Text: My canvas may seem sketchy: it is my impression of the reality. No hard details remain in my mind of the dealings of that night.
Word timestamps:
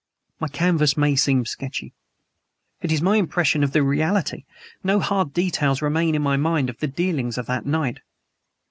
My 0.39 0.47
canvas 0.47 0.97
may 0.97 1.15
seem 1.15 1.45
sketchy: 1.45 1.93
it 2.81 2.91
is 2.91 3.03
my 3.03 3.17
impression 3.17 3.63
of 3.63 3.71
the 3.71 3.83
reality. 3.83 4.45
No 4.83 4.99
hard 4.99 5.31
details 5.31 5.79
remain 5.79 6.15
in 6.15 6.23
my 6.23 6.37
mind 6.37 6.71
of 6.71 6.79
the 6.79 6.87
dealings 6.87 7.37
of 7.37 7.45
that 7.45 7.67
night. 7.67 7.99